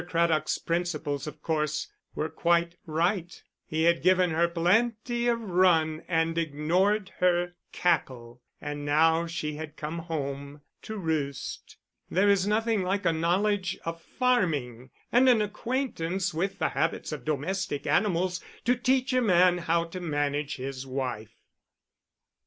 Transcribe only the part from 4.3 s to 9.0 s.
her plenty of run and ignored her cackle, and